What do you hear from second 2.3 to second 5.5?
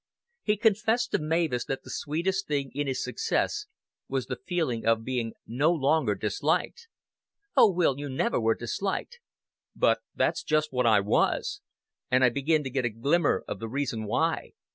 thing in his success was the feeling of being